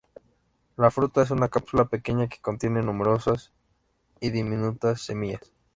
La 0.77 0.89
fruta 0.89 1.21
es 1.21 1.29
una 1.29 1.49
cápsula 1.49 1.85
pequeña 1.85 2.27
que 2.27 2.41
contiene 2.41 2.81
numerosas 2.81 3.51
y 4.19 4.31
diminutas 4.31 5.01
semillas. 5.01 5.53